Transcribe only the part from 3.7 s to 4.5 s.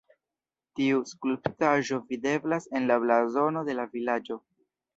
la vilaĝo.